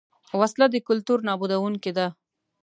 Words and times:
وسله 0.39 0.67
د 0.71 0.75
کلتور 0.87 1.19
نابودوونکې 1.27 1.91
ده 1.97 2.07